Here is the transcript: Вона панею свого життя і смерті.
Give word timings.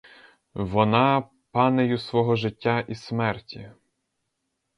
Вона 0.53 1.23
панею 1.51 1.97
свого 1.97 2.35
життя 2.35 2.79
і 2.87 2.95
смерті. 2.95 3.71